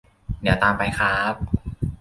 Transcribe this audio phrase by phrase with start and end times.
[0.41, 1.35] เดี๋ยวตามไปค้าบ!